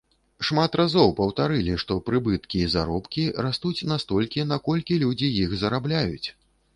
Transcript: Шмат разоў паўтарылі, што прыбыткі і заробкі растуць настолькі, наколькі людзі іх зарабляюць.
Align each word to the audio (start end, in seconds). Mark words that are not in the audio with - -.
Шмат 0.47 0.75
разоў 0.79 1.11
паўтарылі, 1.19 1.75
што 1.83 1.97
прыбыткі 2.07 2.61
і 2.67 2.69
заробкі 2.75 3.25
растуць 3.47 3.85
настолькі, 3.93 4.47
наколькі 4.53 4.97
людзі 5.05 5.29
іх 5.43 5.55
зарабляюць. 5.65 6.27